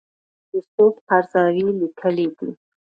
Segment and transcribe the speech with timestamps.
[0.53, 2.49] یوسف قرضاوي لیکلي دي.